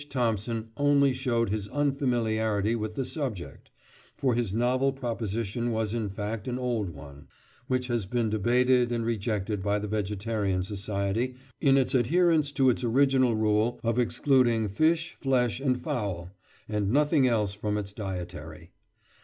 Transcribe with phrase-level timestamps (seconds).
[0.09, 3.69] Thompson only showed his unfamiliarity with the subject,
[4.17, 7.27] for his novel proposition was in fact an old one,
[7.67, 12.83] which has been debated and rejected by the Vegetarian Society in its adherence to its
[12.83, 16.31] original rule of excluding fish, flesh, and fowl,
[16.67, 18.71] and nothing else, from its dietary.